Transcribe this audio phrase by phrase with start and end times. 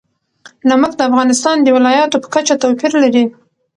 [0.69, 3.23] نمک د افغانستان د ولایاتو په کچه توپیر لري.